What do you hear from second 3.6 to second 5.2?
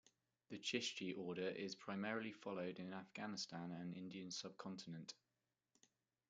and Indian subcontinent.